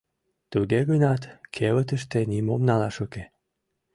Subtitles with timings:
[0.51, 1.21] Туге гынат
[1.55, 3.23] кевытыште нимом налаш уке.